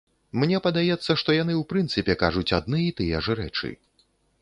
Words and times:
Мне 0.43 0.61
падаецца, 0.67 1.11
што 1.23 1.29
яны 1.37 1.53
ў 1.61 1.67
прынцыпе 1.75 2.19
кажуць 2.25 2.55
адны 2.61 2.83
і 2.89 2.91
тыя 3.03 3.25
ж 3.27 3.39
рэчы. 3.45 3.69